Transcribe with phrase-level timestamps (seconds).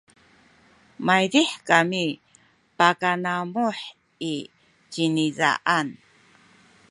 [1.05, 2.05] maydih kami
[2.77, 3.77] pakanamuh
[4.33, 4.35] i
[4.91, 5.87] cinizaan